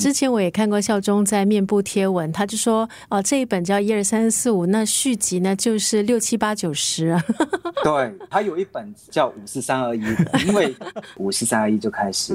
[0.00, 7.14] 之前我也看过孝忠在面部贴文，他就说哦，这一本叫一二三四五，那续集呢就是六七八九十。
[7.84, 10.00] 对，他有一本叫五四三二一，
[10.48, 10.74] 因为
[11.18, 12.34] 五四三二一就开始。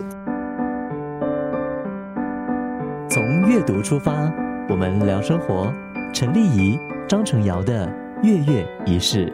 [3.10, 4.32] 从阅读出发，
[4.70, 5.74] 我们聊生活。
[6.14, 6.78] 陈丽仪、
[7.10, 7.92] 张成尧的
[8.22, 9.34] 月月仪式。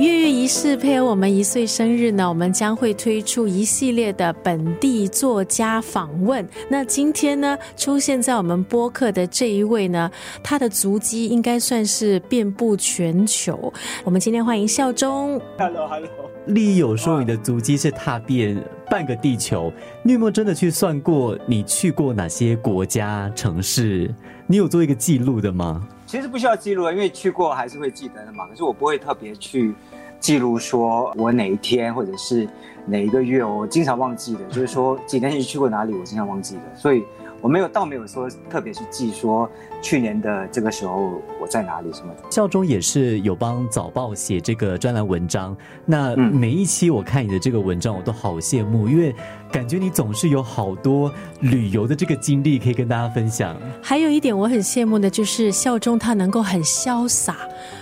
[0.00, 6.48] 月月仪式配合我们一岁生日呢，我们将会推出一系列的本地作家访问。
[6.70, 10.10] 那今天呢，出现在我们播客的这一位呢，
[10.42, 13.70] 他的足迹应该算是遍布全球。
[14.02, 15.38] 我们今天欢迎孝忠。
[15.58, 16.08] Hello，Hello。
[16.46, 18.56] 丽有说你的足迹是踏遍
[18.90, 19.70] 半个地球，
[20.02, 24.10] 你有没有真的去算过你去过哪些国家城市？
[24.46, 25.86] 你有做一个记录的吗？
[26.10, 28.44] 其实不需要记录，因为去过还是会记得的嘛。
[28.48, 29.72] 可是我不会特别去
[30.18, 32.48] 记录，说我哪一天或者是
[32.84, 34.44] 哪一个月，我经常忘记的。
[34.46, 36.62] 就是说几年前去过哪里，我经常忘记的。
[36.74, 37.04] 所以
[37.40, 39.48] 我没有，倒没有说特别去记说。
[39.82, 41.90] 去年的这个时候，我在哪里？
[41.90, 42.12] 什么？
[42.28, 45.56] 校中也是有帮早报写这个专栏文章。
[45.86, 49.14] 那每一期我看你的这个文章，我都好羡慕，因为
[49.50, 51.10] 感觉你总是有好多
[51.40, 53.56] 旅游的这个经历可以跟大家分享。
[53.80, 57.38] 还有一点我很羡慕的就是校中他能够很潇洒，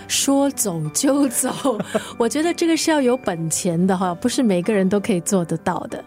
[0.07, 1.77] 说走就走。
[2.17, 6.01] 我觉得这个是要有本钱的哈，不是每个人都可以做得到的。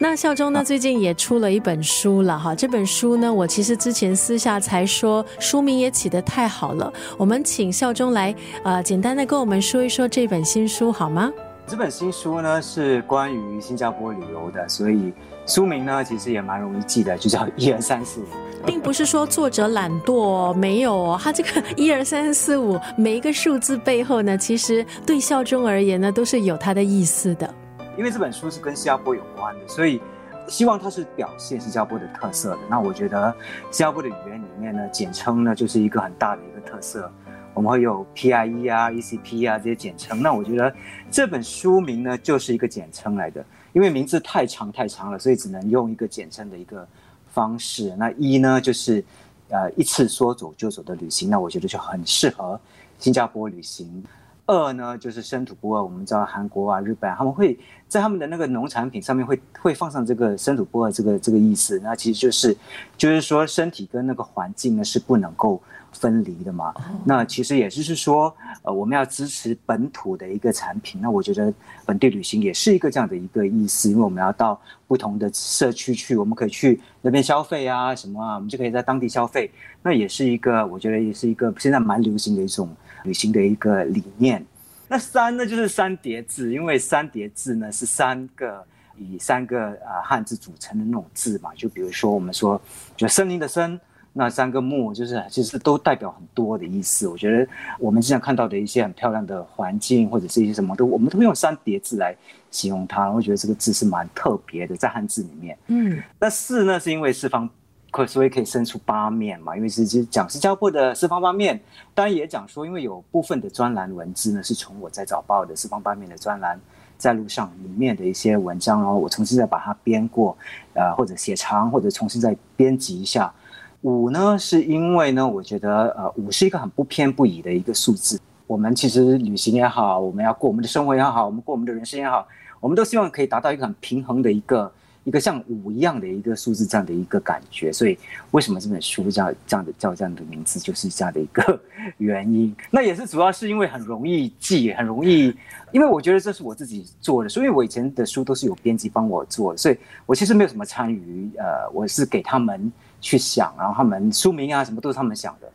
[0.00, 2.52] 那校中呢，最近也出了一本书了哈。
[2.52, 5.24] 这本书呢，我其实之前私下才说。
[5.38, 11.30] 书名也起得太好了，我们请孝忠来，呃，简单的跟我们说一说这本新书好吗？
[11.66, 15.12] 这本新书呢是关于新加坡旅游的，所以
[15.46, 18.24] 书名呢其实也蛮容易记的，就叫一二三四五。
[18.64, 27.52] 并不是说作者懒惰，没有哦，他这个 一二三四五每一个数字背后呢，其实对孝忠而言呢都是有它的意思的。
[27.96, 30.00] 因为这本书是跟新加坡有关的，所以。
[30.48, 32.58] 希望它是表现新加坡的特色的。
[32.68, 33.34] 那我觉得
[33.70, 37.10] 新加坡的语言里面呢，简称呢就是一个很大的一个特色。
[37.54, 40.20] 我们会有 PIE 啊、ECP 啊这些简称。
[40.20, 40.74] 那我觉得
[41.10, 46.86] 这本书名呢就是一个简称来的，因为名字太长太长了，所以只能用一个简称的一个
[47.32, 47.94] 方式。
[47.96, 49.02] 那一呢就是
[49.48, 52.60] 呃一次说走就走的旅行，那我觉得就很适合
[52.98, 54.04] 新加坡旅行。
[54.46, 55.82] 二呢，就是生土不二。
[55.82, 57.58] 我们知道韩国啊、日本，他们会
[57.88, 61.80] 在他们的那个农产品上面会会放上这个生土不二这个这个意思。
[61.82, 62.56] 那其实就是，
[62.96, 66.72] 就是说身体跟那个环境呢是不能够分离的嘛。
[67.04, 71.00] 那其实也就是说，呃，我们要支持本土的一个产品。
[71.00, 71.52] 那我觉得
[71.84, 79.50] 本地旅行也是一个这样的一个意思，因为我们要到不同的社区去，我们可以去那边消费啊，什么啊，我们就可以在当地消费。
[79.82, 82.68] 那也是一个，我觉得也是一个现在蛮流行的一种。
[83.06, 84.44] 旅行的一个理念，
[84.88, 88.62] 那三呢就是三叠字，因为三叠字呢是三个
[88.98, 92.60] 以三个啊汉字组成的那种字嘛，就比如说我们说
[92.96, 93.80] 就森林的森，
[94.12, 97.06] 那三个木就是其实都代表很多的意思。
[97.08, 102.14] 我觉得我们经常看到的一些很漂亮的环境或者是一些什么都，我们都会用三叠字来
[102.50, 105.56] 形容它，我觉得这个字是蛮特别的，在汉字里面。
[105.68, 107.48] 嗯，那四呢是因为四方。
[107.96, 109.56] 可所以可以生出八面嘛？
[109.56, 111.58] 因为是是讲新加坡的四方八面，
[111.94, 116.60] 当然也讲说，因为有部分的专栏文字呢，是从我在早报的四方八面的专栏
[116.98, 120.36] 在路上里面的一些文章，然后我重新再把它编过，
[120.74, 123.32] 呃，或者写长，或者重新再编辑一下。
[123.80, 128.20] 五呢，是因为呢，我觉得呃，五是一个很不偏不倚的一个数字。
[128.46, 132.28] 我们其实旅行也好，我们要过我们的生活也好，我们过我们的人生也好，
[132.60, 134.70] 我们都希望可以达到一个很平衡的一个。
[135.06, 137.96] 一个像五一样的一个数字，这样的一个感觉，所以
[138.32, 141.60] 为什么这本书叫这样的叫这样的名字，就是这样的一个
[141.98, 142.52] 原因。
[142.72, 145.32] 那也是主要是因为很容易记，很容易，
[145.70, 155.48] 因为我觉得这是我自己做的，所以我以前的书都是有编辑帮我做的，所以我其实没有什么参与，呃，我是给他们去想，然后他们书名啊什么都是他们想的。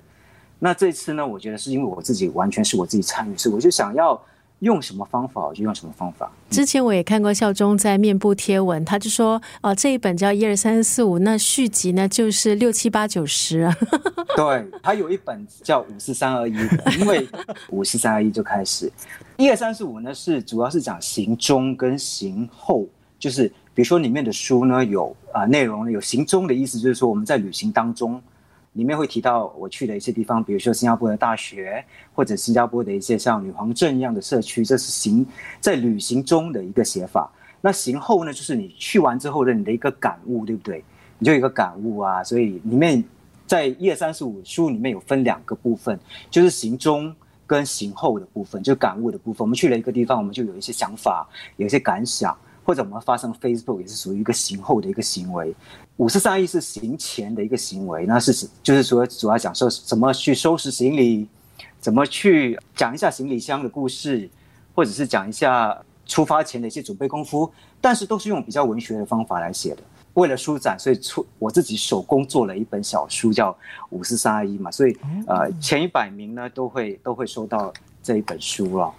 [0.60, 4.18] 那这次呢，我觉得是因为我自己完全是我自己参与，所以我就想要。
[4.62, 6.32] 用什么方法就用什么方法。
[6.50, 13.68] 之前我也看过孝忠在面部贴文，他就说：“哦，这一本叫一二三四五，那续集呢就是六七八九十。”
[14.36, 16.56] 对，还有一本叫五四三二一，
[17.00, 17.28] 因为
[17.70, 18.92] 五四三二一就开始，
[19.38, 22.88] 一二三四五呢是主要是讲行中跟行后，
[23.20, 28.22] 就是比如说里面的书呢有啊内容呢有行中的意思，就是说我们在旅行当中。
[28.74, 31.84] 里面会提到我去的一些地方，比如说新加坡的大学，
[32.14, 35.26] 或者新加坡的一些像女皇镇一样的社区，这是行
[35.60, 37.30] 在旅行中的一个写法。
[37.60, 40.84] 那行后呢，就是你去完之后的你的一个感悟，对不对？
[41.20, 42.24] 你就有一个感悟啊。
[42.24, 43.04] 所以里面
[43.46, 47.14] 在一二三四五书里面有分两个部分，就是行中
[47.46, 49.46] 跟行后的部分，就感悟的部分。
[49.46, 51.28] 我们去了一个地方，我们就有一些想法，
[51.58, 52.36] 有一些感想。
[52.72, 55.54] 或者我们发生 Facebook 也是属于一个行后的一个行为。
[55.98, 61.28] 五十三亿是行前的一个行为，那是就是说主要讲说怎么去收拾行李，
[61.82, 64.30] 怎么去讲一下行李箱的故事，
[64.74, 67.52] 或者是讲一下出发前的一些准备功夫，
[67.82, 69.84] 但是都是用比较文学的方法来写的。
[70.14, 73.52] 为了书展，所以出我自己手工做了一本小书，叫
[73.90, 74.96] 《五四三二一》嘛，所以
[75.28, 78.94] 呃前一百名呢都会都会收到这一本书了。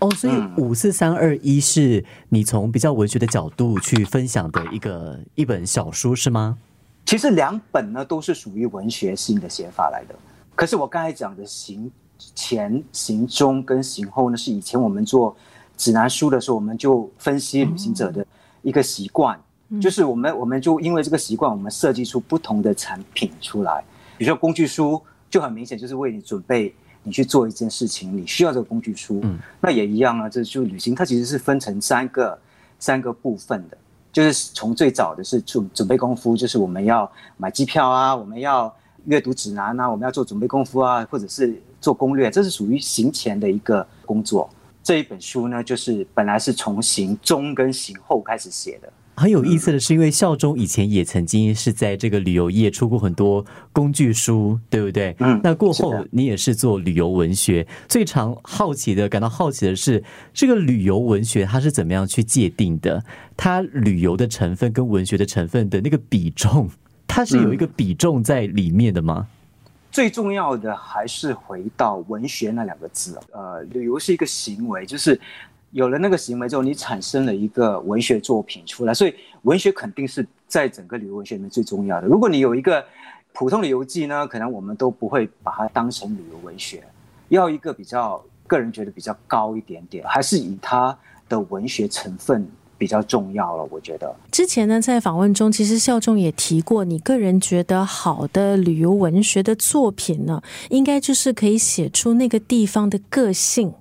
[0.00, 6.58] 哦，所以五四三二一是你从比较文学的角度去分享的一个一本小书是吗？
[7.06, 10.14] 其实两本呢都是属于文学性的写法来的，
[10.54, 11.90] 可是我刚才讲的行
[12.34, 15.36] 前、行中跟行后呢，是以前我们做
[15.76, 18.26] 指南书的时候，我们就分析旅行者的
[18.62, 19.38] 一个习惯。
[19.80, 23.84] 就是我们，我们就因为这个习惯，我们设计出不同的产品出来。
[24.18, 25.00] 比如说工具书，
[25.30, 29.20] 就很明显就是为你准备你去做一件事情，你需要这个工具书。
[29.22, 32.38] 嗯，那也一样啊，这就旅行，它其实是分成三个
[32.78, 33.76] 三个部分的。
[34.12, 38.74] 就是从最早的是准准备功夫，就是我们要买机票啊，我们要
[39.06, 44.50] 阅读指南啊，我们要做准备功夫啊，或者是做攻略，这是属于行前的一个工作。
[44.82, 48.92] 这一本书呢，就是本来是从行中跟行后开始写的。
[49.20, 55.14] 很有意思的是，因为孝忠以前也曾经是在这个旅游业出过很多工具书，对不对？
[55.18, 55.38] 嗯。
[55.44, 60.02] 那过后你也是做旅游文学，最常好奇的、感到好奇的是，
[60.32, 63.04] 这个旅游文学它是怎么样去界定的？
[63.36, 66.70] 它旅游的成分跟文学的成分的那个比重，
[67.06, 69.28] 它是有一个比重在里面的吗？
[69.92, 73.20] 最重要的还是回到文学那两个字。
[73.32, 75.20] 呃，旅游是一个行为，就是。
[75.72, 82.06] 有了那个行为之后，你产生了一个文学作品出来，所以文学肯定是在整个旅游文学里面最重要的。
[82.06, 82.84] 如果你有一个
[83.32, 86.82] 普通的游记呢，可能我们都不会把它当成旅游文学，
[87.28, 90.96] 要一个比较个人觉得比较高一点点，还是以它
[91.28, 92.44] 的文学成分
[92.80, 93.68] 比较重要了。
[93.70, 103.74] 我觉得之前呢，在访问中，其实孝仲也提过，你个人觉得好的旅游文学的作品呢，应该就是可以写出那个地方的个性。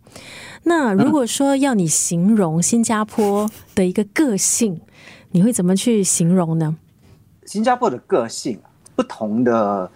[0.64, 4.82] 那如果说要你形容新加坡的一个个性，
[5.32, 6.76] 你会怎么去形容呢？
[7.46, 8.60] 新加坡的个性，
[8.98, 9.90] 不同的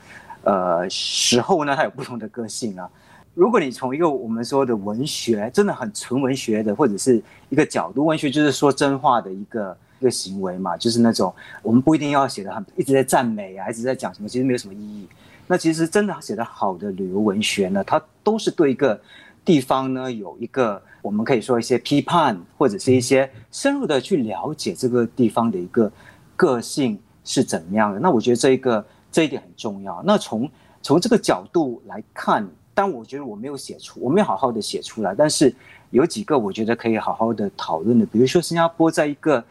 [0.44, 2.90] 呃时候呢，它有不同的个性啊。
[3.33, 15.07] 如果你从一个我们说的文学，真的很纯文学的，或者是一个角度，文学就是说真话的一个一个行为嘛，就是那种我们不一定要写的很一直在赞美啊，一直在讲什么，其实没有什么意义。
[15.47, 19.00] 那其实真的写的好的旅游文学呢，它都是对一个。
[19.45, 25.91] 地方呢有一个，我们可以说一些批判，或者是一些深入的去了解这个地方的一个
[26.38, 28.00] 个性是怎么样的。
[28.00, 30.01] 那我觉得这一个这一点很重要。
[30.06, 30.50] 那从
[30.81, 35.14] 从这个角度来看，但我觉得我没有写出，我没有好好的写出来。
[35.16, 35.54] 但是
[35.92, 39.44] 有几个我觉得可以好好的讨论的，比如说新加坡在一个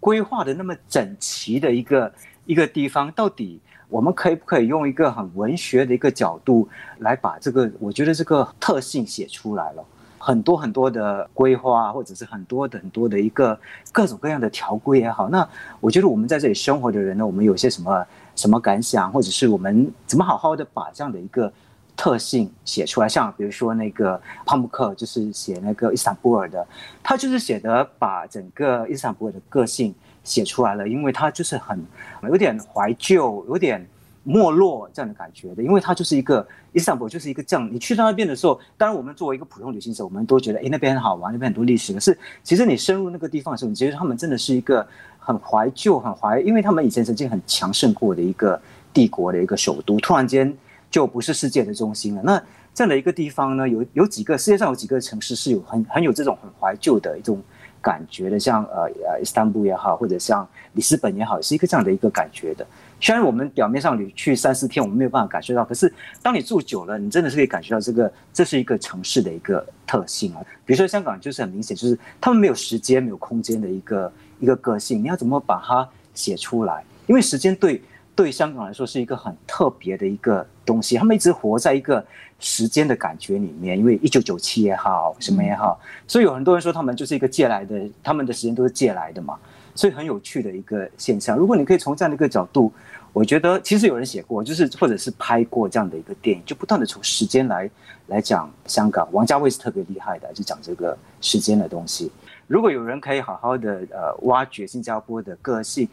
[0.00, 2.12] 规划的那么整齐的一个
[2.44, 3.60] 一个地方，到底。
[3.88, 6.68] 我们可以不可以用一个很文学的一个角度
[6.98, 9.84] 来把这个，我觉得这个特性写出来了。
[10.18, 13.56] 很多很多的规划，或者是很多的很多的一个
[13.92, 15.28] 各种各样的条规也好。
[15.28, 15.48] 那
[15.78, 21.52] 我觉得我们在这里生活的人呢，我们有些什么什么感想，或者是我们怎么好好的把这样的一个
[21.96, 23.08] 特性写出来？
[23.08, 26.66] 像比如说那个帕慕克，就是写那个伊斯坦布尔的，
[27.02, 29.94] 他就是写的把整个伊斯坦布尔的个性。
[30.26, 31.80] 写出来了，因为它就是很
[32.24, 33.88] 有点怀旧、有点
[34.24, 37.72] 没落这样的感觉的，因为它就是一个伊斯坦布尔，就是一个这样。
[37.72, 41.92] 你去到那边的时候，当然我们作为一个普通旅行者，我们都觉得哎那边很好玩，那边很多历史。
[41.92, 44.84] 可是其实你深入那个地方的时候，你觉得他们真的是一个
[45.20, 48.60] 很怀旧、很怀，因为他们以前曾经很强盛过的一个
[48.92, 50.52] 帝国的一个首都，突然间
[50.90, 52.22] 就不是世界的中心了。
[52.22, 52.42] 那
[52.74, 57.42] 这样的一个地方呢，有有几个世界上有几个城市是有很很有这种很怀旧的一种。
[57.82, 62.66] 感觉的，像呃呃，伊斯坦布也好，或者像里斯本也好，是一个这样的一个感觉的。
[63.00, 70.42] 虽然我们表面上你去三四天，我们没有办法感受到，可是当你住久了，你真的是可以感觉到这个，这是一个城市的一个特性啊。
[70.64, 75.00] 比如说香港，就是很明显，就是他们没有时间、没有空间的一个一个个性。
[75.00, 76.84] 你要怎么把它写出来？
[77.06, 77.80] 因为时间对。
[78.16, 82.02] 对香港来说是一个很特别的一个东西，他们一直活在一个
[82.40, 89.38] 时间的感觉里面，因为一九九七也好，什么也好，所以有很多人说他们就是一个借来的，他们的时间都是借来的嘛，
[89.74, 91.36] 所以很有趣的一个现象。
[91.36, 92.72] 如果你可以从这样的一个角度，
[93.12, 97.70] 我觉得其实有人写过，就是或者是拍过这样的一个电影，就不断的从时间来
[98.06, 99.06] 来讲香港。
[99.12, 102.10] 王家卫是特别厉害的，就讲这个时间的东西。
[102.46, 105.86] 如果有人可以好好的呃挖掘新加坡的个性。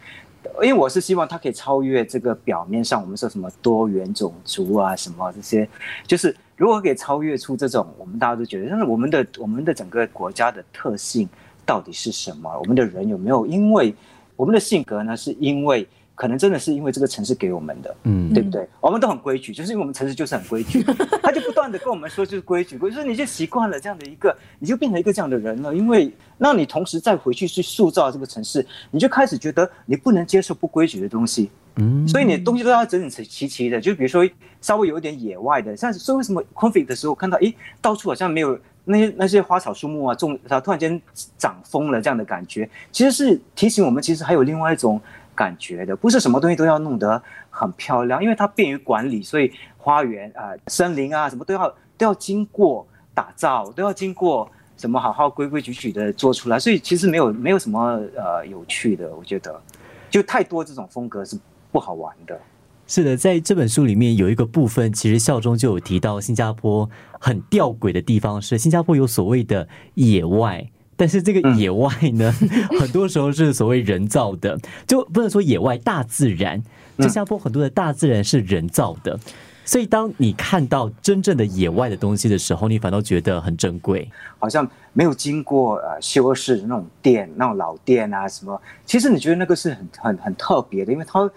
[0.61, 5.67] 因为我是希望他可以超越这个表面上我们说什么多元种族啊什么这些，
[6.05, 11.27] 就是如果可以超越出这种我们大家都觉得，但是我们的我们的整个国家的特性
[11.65, 12.55] 到底是什么？
[12.59, 13.93] 我们的人有没有因为
[14.35, 15.15] 我们的性格呢？
[15.15, 18.67] 是因为可能真的是因为这个城市给我们的，嗯，对不对？
[18.79, 20.83] 我们都很规矩，就是因为我们城市就是很规矩，
[21.23, 25.75] 他就不断的跟我们说就是规矩，规矩，你就习惯了这样的一个，你就变成一个这样的人了。
[25.75, 33.81] 因为那你同时再回去去塑造这个城市，你就开始觉得你不能接受不规矩的东西，嗯，所以你东西都要整整齐齐的。
[33.81, 34.29] 就比如说
[34.61, 38.59] 稍微有一点野外的，像是为什么 c o n f i g 的时候看到，诶，到处好像没有。
[38.85, 41.01] 那些那些花草树木啊，种它突然间
[41.37, 44.99] 长疯了，这样的感觉，其实是提醒我们，其实还有另外一种
[45.35, 59.61] 感觉的，不是什么东西都要弄得很漂亮，因为它便于管理，所以花园啊、森林啊，什么都要都要经过打造，都要经过什么好好规规矩矩的做出来，所以其实没有没有什么呃有趣的，我觉得
[60.09, 61.37] 就太多这种风格是
[61.71, 62.39] 不好玩的。
[62.85, 72.31] 是的，在这本书里面有一个部分，其实校中就有提到新加坡很吊诡的地方是，新加坡有所谓的野外，但是这个野外呢，
[72.79, 74.57] 很多时候是所谓人造的，
[74.87, 76.61] 就不能说野外大自然。
[76.99, 79.19] 新加坡很多的大自然是人造的，
[79.65, 84.09] 所以当你看到真正的野外的东西的时候，你反倒觉得很珍贵，
[84.39, 91.29] 好像没有经过呃修饰的那种店，那种老店啊什么，其实你觉得那个是很很很特别的，因为它。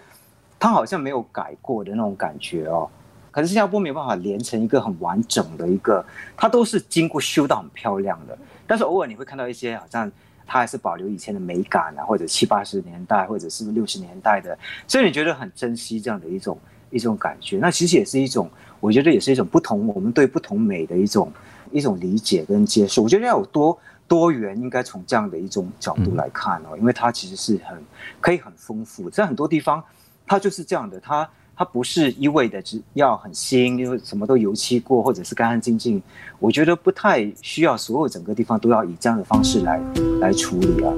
[0.58, 2.88] 它好像没有改过的那种感觉哦，
[3.30, 6.02] 可是新加坡没有办法连成一个很完整的一个，
[6.34, 8.36] 它都是经过修到很漂亮的，
[8.66, 10.11] 但是偶尔你会看到一些好像
[10.46, 16.58] 它还是保留以前的美感啊，或者七八十年代或者是六十年代的，所以你觉得很珍惜这样的一种
[16.90, 21.32] 一种感觉，那其实也是一种，我觉得也是一种不同我们对不同美的一种
[21.73, 27.82] 一种理解跟接受，我觉得要有多多元，应该从这样的一种角度来看哦，因为它其实是很
[28.20, 29.82] 可以很丰富，在很多地方。
[30.28, 36.02] 它就是这样的，它它不是一味的只要很新，因为什么都油漆过或者是干干净净，
[36.38, 39.80] 我觉得不太需要所有整个地方都要以这样的方式来
[40.20, 40.92] 来处理啊。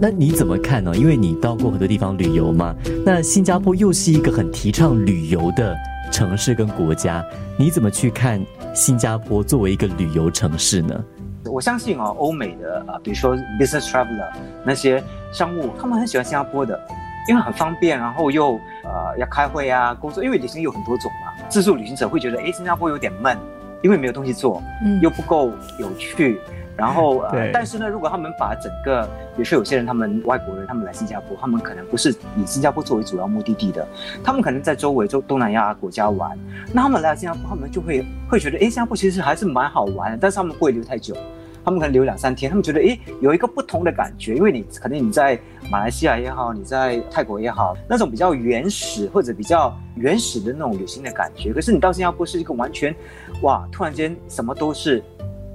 [0.00, 0.94] 那你怎么看呢？
[0.96, 2.72] 因为你到过很多地方旅游嘛，
[3.04, 5.76] 那新加坡又是一个很提倡旅游的
[6.12, 7.24] 城市跟国家，
[7.58, 8.40] 你怎么去看
[8.72, 11.04] 新加坡作为一个旅游城市呢？
[11.46, 14.30] 我相信啊，欧美的啊，比如说 business traveler
[14.64, 15.02] 那些
[15.32, 16.80] 商务，他们很喜欢新加坡的。
[17.28, 21.32] 因为很方便，然后又呃要开会啊工作，因为旅行有很多种嘛。
[21.48, 23.36] 自助旅行者会觉得，哎，新加坡有点闷，
[23.82, 26.40] 因为没有东西做，嗯，又不够有趣。
[26.76, 29.04] 然后呃，但是呢，如果他们把整个，
[29.34, 33.84] 比如说有些人他们外国人他们来新加坡，他们可能不是以新加坡作为主要目的地的，
[34.22, 36.38] 他们可能在周围就东南亚国家玩，
[36.72, 41.16] 那他们来新加坡，他们就会会觉得，哎，新加坡其实还是蛮好玩的，但是他们不会留太久。
[41.64, 45.38] 他们可能留两三天，他们觉得诶有一个不同的感觉，因为你可能你在
[45.70, 51.52] 马来西亚也好，你在泰国也好，那种比较原始或者比较原始的那种旅行的感觉。
[51.52, 52.94] 可是你到新加坡是一个完全，
[53.42, 55.02] 哇，突然间什么都是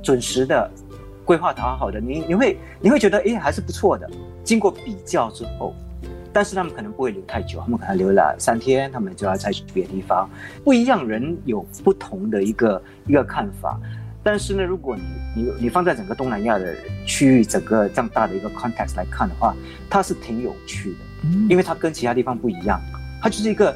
[0.02, 0.70] 准时的，
[1.26, 4.10] 规划好好的，你你会你会觉得诶还是不错的。
[4.44, 5.74] 经过比较之后，
[6.34, 10.30] 但是他们可能不会留太久，他们可能留了三天，他们就要再去别的地方。
[10.64, 13.80] 不一样人有不同的一个一个看法。
[14.24, 16.74] 但是呢，如果你你你放在整个东南亚的
[17.06, 19.54] 区域，整个这样大的一个 context 来看的话，
[19.90, 22.82] 它是挺有趣的，因为它跟其他地方不一样，
[23.22, 23.76] 它就是一个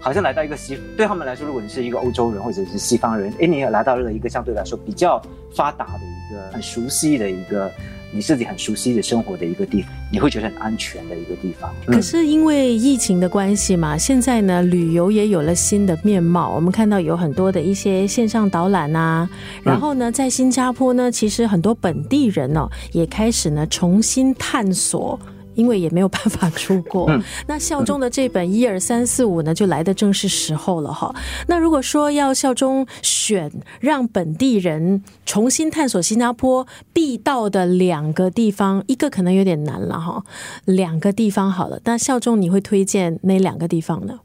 [0.00, 5.20] 好像来到一个西，对他们来说，如果你是一个欧洲人或者是西方人，哎，你也来到了一个相对来说比较
[5.54, 7.70] 发达的一个很熟悉的一个。
[8.12, 11.74] 你自己很熟悉的生活的一个地方，你会觉得很安全的一个地方。
[11.86, 16.54] 可是因为疫情的关系嘛，现在呢，旅游也有了新的面貌。
[16.54, 19.28] 我们看到有很多的一些线上导览啊，
[19.62, 25.18] 然后呢，在新加坡呢，其实很多本地人哦，也开始呢重新探索。
[25.54, 27.10] 因为也没有办法出国，
[27.46, 31.14] 那校中的这本一二三四五呢，就来的正是时候了哈。
[31.46, 40.24] 那如果说要校中选让本地人重新探索新加坡必到的两个地方，一个可能有点难了哈。
[40.64, 44.20] 两个地方好了，那校中你会推荐哪两个地方呢？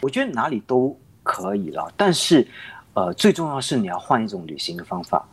[0.00, 2.46] 我觉得哪里都可以了，但是
[2.94, 5.26] 呃，最重要是你要换一种旅行的方法，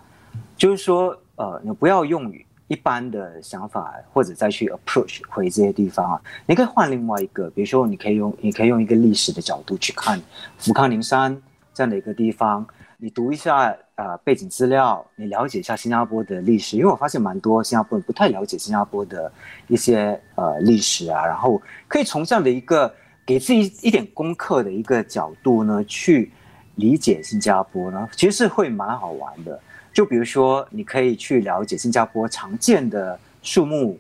[0.58, 2.46] 就是说呃，你不要用于。
[2.72, 10.18] 一般的想法，或者再去 approach 回这些地方啊，你可以换另外一个，比如说，你可以用，你可以用一个历史的角度去看
[10.58, 11.38] 福康宁山
[11.74, 19.30] 这样的一个地方，你读一下呃背景资料，你了解一下新加坡的历史，因为我发现蛮多新加坡人不太了解新加坡的
[19.68, 22.90] 一些呃历史啊，然后可以从这样的一个
[23.26, 26.32] 给自己一点功课的一个角度呢，去
[26.76, 29.60] 理解新加坡呢，其实是会蛮好玩的。
[29.94, 33.98] 就比如说，你可以去了解新加坡常见的树木，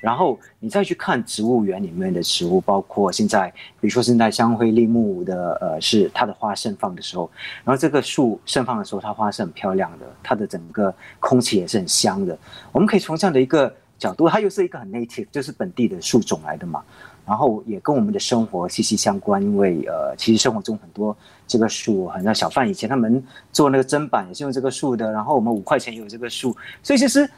[0.00, 7.30] 然后你再去看植物园里面的植物，包括现在，比如说现在香灰栎木的，呃，是它的花盛放的时候，
[7.64, 12.36] 然后这个树盛放的时候，它花是很漂亮的，它的整个空气也是很香的。
[12.72, 16.82] 我们可以从这样的一个角度，它又是一个很 native，就是本地的树种来的嘛。
[17.26, 21.16] 然后也跟我们的生活息息相关，因为呃，其实生活中很多
[21.46, 27.28] 这个树，很像小贩以前他们做那个砧板也是用这个树的，然后我们五块钱也有这个树，所以其实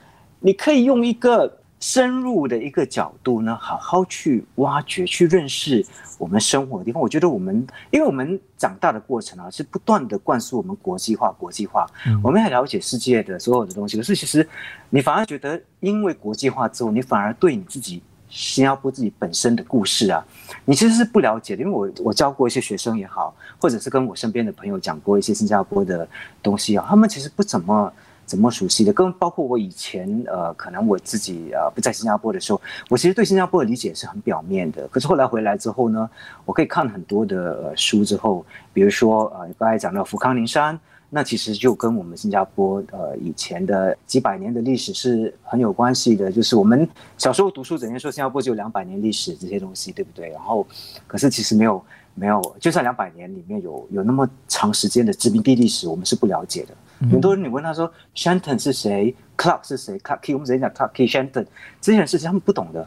[0.40, 5.86] 你可以用一个深入的一个角度呢，好好去挖掘、去认识
[6.18, 7.00] 我们生活的地方。
[7.00, 11.86] 我觉得我们，因为我们长大的过程啊，是不断的灌输我们国际化、国际化，
[12.24, 13.96] 我们很了解世界的所有的东西。
[13.96, 14.48] 可是其实
[14.90, 18.02] 你反而觉得，因为国际化之后，你反而对你自己。
[18.28, 20.24] 新加坡自己本身的故事啊，
[20.64, 26.06] 你其实是不了解的，因为我我教过一些学生也好，或者是跟我身边的朋友讲过一些新加坡的
[26.42, 27.92] 东西啊，他们其实不怎么
[28.24, 34.86] 怎么熟悉的，跟包括我以前呃，可能我自己呃不在新加坡的时候，我其实对新加坡的理解是很表面的。
[34.88, 36.10] 可是后来回来之后呢，
[36.44, 40.78] 我可以看很多的书之后，比如说呃刚才讲到福康宁山。
[41.08, 46.86] 那其实就跟我们新加坡呃以前的几百年的历史是很有关系的，就是我们
[47.16, 50.28] 小时候读书整天说新加坡只有两百年历史这些东西，对不对？
[50.30, 50.66] 然后，
[51.06, 51.82] 可是其实没有
[52.14, 56.74] 没有，就算两百年里面有有那么长时间的殖民地历史，我们是不了解的。
[57.10, 61.46] 很多人你问他说 Shenton 是谁，Clark 是谁，Clark Key 我们直接讲 Clark Key Shenton
[61.80, 62.86] 这些人事情他们不懂的，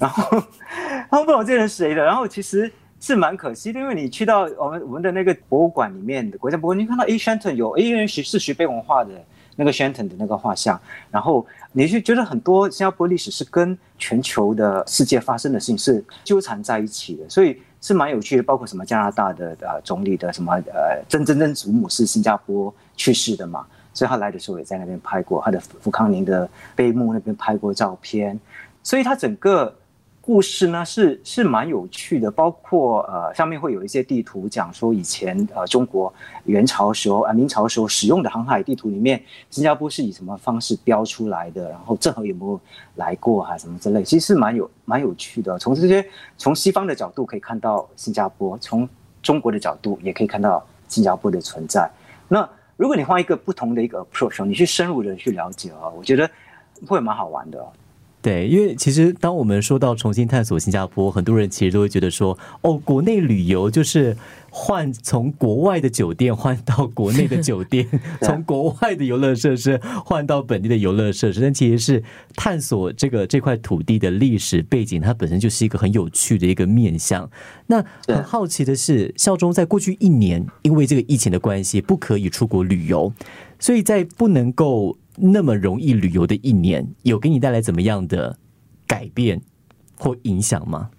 [0.00, 0.42] 然后
[1.08, 2.70] 他们不懂这些人谁的，然后其实。
[3.04, 9.10] 是蛮可惜的，因为你去到我们我们的那个博物馆里面的国家博物馆，你看到 A Shenton 有 A 人是是徐悲文化的
[9.56, 10.80] 那个 Shenton 的那个画像，
[11.10, 18.42] 然后你就觉得很多新加坡历史是跟全球的世界发生的事情是纠缠在一起的，所以是蛮有趣的。
[18.42, 28.40] 包括什么加拿大的呃总理的什么呃曾曾曾祖母是新加坡去世的嘛，所以他来的时候也在那边拍过他的福康宁的碑墓那边拍过照片，
[28.82, 29.76] 所以他整个。
[30.26, 36.10] 故事呢是是蛮有趣的，包括呃上面会有一些地图讲说以前呃中国
[36.46, 42.58] 元朝时候啊明朝时候使用的航海地图里面，新加坡是以什么方式标出来的，然后郑和有没有
[42.94, 45.58] 来过啊什么之类，其实是蛮有蛮有趣的。
[45.58, 46.02] 从这些
[46.38, 48.88] 从西方的角度可以看到新加坡，从
[49.22, 51.86] 中国的角度也可以看到新加坡的存在。
[52.28, 56.30] 那如果你换一个不同的一个 approach，你去深入的去了解啊，我觉得
[56.86, 57.62] 会蛮好玩的。
[58.24, 64.16] 对，因为其实当我们说到重新探索新加坡，很多人其实都会觉得说，哦，国内旅游就是
[64.48, 67.86] 换从国外的酒店换到国内的酒店，
[68.24, 72.02] 从国外的游乐设施换到本地的游乐设施，但其实是
[72.34, 77.30] 探索这个这块土地的历史背景，它本身就是一个很有趣的一个面向。
[77.66, 83.12] 那很好奇的是，孝忠在过去一年因为这个疫情的关系，不可以出国旅游，
[83.58, 84.96] 所以在不能够。
[85.16, 88.36] 那么容易旅游的一年，有给你带来怎么样的
[88.86, 89.40] 改变
[89.96, 90.90] 或影响吗？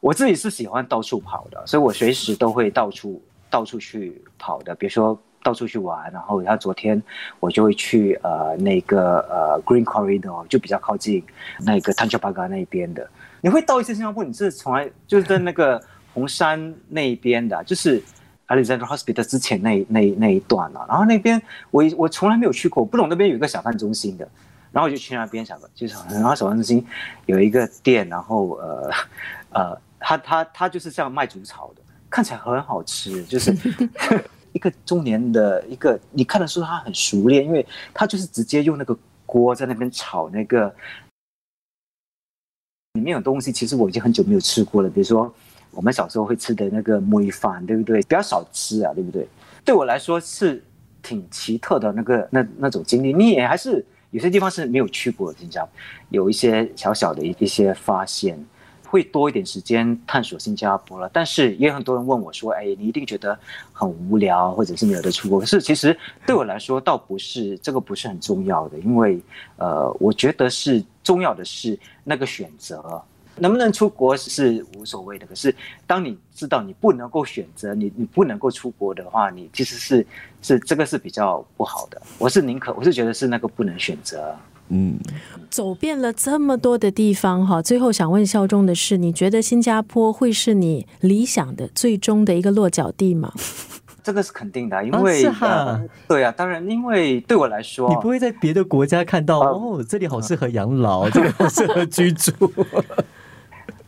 [0.00, 4.74] 我自己是喜欢到处跑的，所以我随时都会到处到处去跑的。
[4.74, 7.00] 比如说到处去玩，然后他昨天
[7.38, 11.22] 我就会去呃那个呃 Green Corridor，就比较靠近
[11.60, 13.08] 那个 Tanjong Pagar 那边的。
[13.40, 15.80] 你会到一次新加坡，你是从来就是在那个
[16.12, 18.02] 红山那一边的，就是。
[18.50, 24.28] Alexander Hospital 之前那那那一段啊，然后那边我我从来没有去过，不懂那边有一个小贩中心的，
[24.72, 26.84] 然后我就去那边想，就是然后小贩中心
[27.26, 28.90] 有一个店，然后呃
[29.50, 33.56] 呃，他他他就是这样卖竹草的，看起来很好吃，就是
[34.52, 40.74] 一个中年的一个，你看得出他很熟练，因为他就是直接用那个锅在那边炒那个，
[42.94, 45.32] 里面有东西，其实我已经很久没有吃过了，比如说。
[45.72, 48.00] 我们小时候会吃的那个米饭，对不对？
[48.00, 49.26] 比较少吃啊，对不对？
[49.64, 50.62] 对我来说是
[51.02, 53.12] 挺奇特的那个那那种经历。
[53.12, 55.70] 你也还是有些地方是没有去过的，新加坡
[56.08, 58.38] 有一些小小的一些发现，
[58.86, 61.08] 会多一点时间探索新加坡了。
[61.12, 63.38] 但是也有很多人问我说：“哎，你一定觉得
[63.72, 69.20] 很无聊，或者是没有得出国？”可是其实对我来说，倒不是这个不是很重要的，因为
[69.56, 73.00] 呃，我觉得是重要的是那个选择。
[73.40, 75.54] 能不能出国是无所谓的，可是
[75.86, 80.06] 当你知道你不能够选择，你你不能够出国的话，你其实是
[80.42, 82.00] 是这个是比较不好的。
[82.18, 84.36] 我是宁可，我是觉得是那个不能选择。
[84.68, 84.96] 嗯，
[85.50, 93.32] 走遍了这么多的地方哈，最后想问孝忠的是，你觉得新加坡会是你理想的最终的一个落脚地吗？
[94.02, 95.22] 这个是肯定的，因为
[96.08, 102.32] 对啊，当然，因为对我来说，你不会在别的国家看到哦，这里好适合养老，这里好适合居住。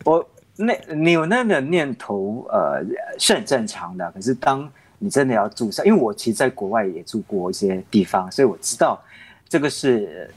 [0.05, 2.85] 我那你有那个念头，呃，
[3.19, 4.11] 是很正常的。
[4.13, 9.01] 可是当你真的要住上，因为我其实在国外也住过一些地方，所以我知道
[9.49, 10.31] 这个是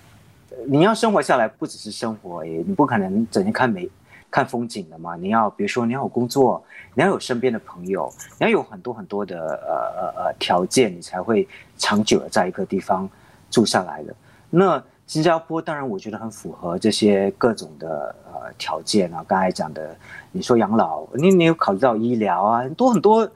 [0.67, 3.89] 你要生活下来，不只是生活，而已，你不可能整天看美
[4.31, 5.15] 看风景的嘛。
[5.15, 11.47] 你要比如说你要有工作，你要有身边的朋友，你要有很多很多的呃呃呃条件，你才会
[11.77, 13.07] 长久的在一个地方
[13.51, 14.15] 住下来的。
[14.49, 19.23] 那新加坡当然我觉得很符合这些各种的呃条件啊。
[19.27, 19.95] 刚才讲的，
[20.31, 23.29] 你说养老，你你有考虑到医疗啊，很多很多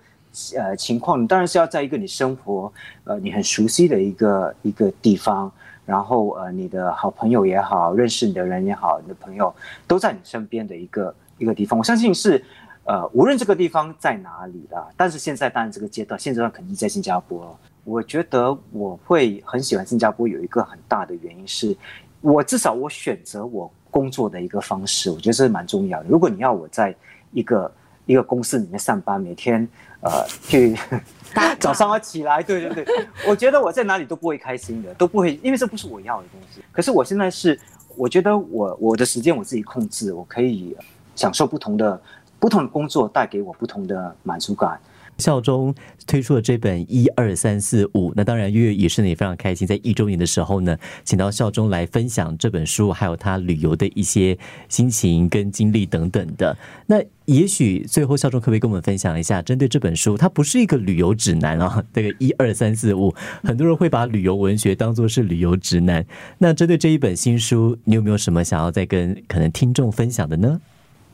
[0.57, 5.51] 呃情况，你当然是要在一个你生活呃你很熟悉的一个一个地方，
[5.85, 9.53] 然后呃你的好朋友也好，认识你的人也好，你的朋友
[9.87, 11.77] 都在你身边的一个一个地方。
[11.77, 12.43] 我相信是
[12.85, 17.55] 呃无论这个地方在哪里啦，但是现在当然这个阶段，现阶段肯定在新加坡。
[17.83, 21.75] 我觉得我会很喜欢新加坡，有一个很大的原因是，
[22.21, 26.09] 我至少我选择我工作的一个方式，我觉得这是蛮重要的。
[26.09, 26.95] 如果你要我在
[27.31, 27.71] 一个
[28.05, 29.67] 一个公司里面上班，每天
[30.01, 30.75] 呃去
[31.59, 36.61] 早上要起来，对对对，我觉得我在哪里都不会开心的，都不会，因为这不是我要的东西。
[36.71, 37.59] 可是我现在是，
[37.95, 40.75] 我觉得我我的时间我自己控制，我可以
[41.15, 42.01] 享受不同的
[42.39, 44.79] 不同的工作带给我不同的满足感。
[45.19, 45.75] 校中
[46.07, 56.57] 推出了这本一二三四五，那当然月月也是呢也非常开心，在一周年的时候呢，请到校中来分享这本书，还有他旅游的一些心情跟经历等等的。
[56.87, 66.03] 那也许最后校中可不可以跟我们分享一下，针对这本书，它不是一个旅游指南啊， 这个一二三四五，很多人会把旅游文学当做是旅游指南。
[66.39, 70.59] 那针对这一本新书，你有没有什么想要再跟可能听众分享的呢？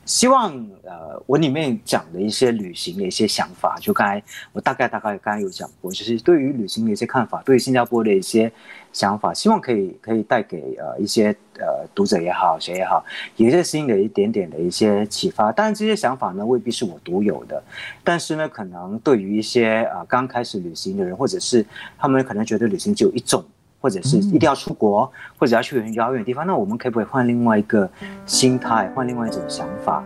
[0.06, 0.52] 希望
[0.84, 8.50] 呃，我里面讲的一些旅行的一些想法，就刚才我大概大概刚才有讲过，就是对于旅行的一些看法，对于新加坡的一些
[8.92, 13.04] 想法，希望可以可以带给呃一些呃读者也好，谁也好，
[13.36, 15.50] 有一些新的一点点的一些启发。
[15.50, 17.60] 当然这些想法呢未必是我独有的，
[18.04, 21.66] 但是呢，可能对于一些啊刚开始旅行的人，或者是
[21.98, 23.44] 他们可能觉得旅行只有一种。
[23.86, 27.88] 或者是一定要出国，或者要去很遥远的地方，那我们可不可以换另外一个
[28.24, 30.02] 心态，换另外一种想法，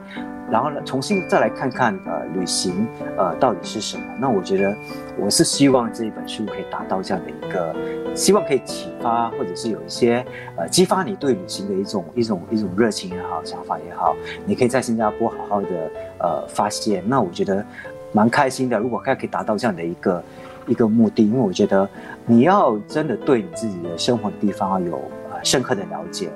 [0.50, 4.04] 然后呢，重新再来看看呃旅行呃到底是什么？
[4.20, 4.76] 那我觉得
[5.18, 7.74] 我是希望这一本书可以达到这样的一个，
[8.14, 10.22] 希望可以启发，或者是有一些
[10.58, 14.14] 呃激发你对旅行的一种一种一种热情也好，想法也好，
[14.44, 17.02] 你可以在新加坡好好的呃发现。
[17.08, 17.64] 那我觉得
[18.12, 20.22] 蛮开心的，如果可以达到这样的一个。
[20.66, 21.88] 一个目的，因为我觉得
[22.26, 24.96] 你要真的对你自己的生活的地方有
[25.30, 26.30] 呃深刻的了解，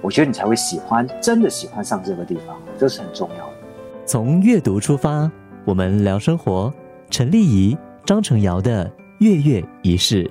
[0.00, 3.52] 我觉得你才会喜欢，真的喜欢上这个地方，这是很重要的。
[4.06, 5.30] 从阅读出发，
[5.64, 6.72] 我们聊生活。
[7.10, 10.30] 陈丽仪、张成尧的月月仪式。